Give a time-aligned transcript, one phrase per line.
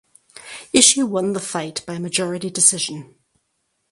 [0.73, 3.13] Ishii won the fight by majority decision.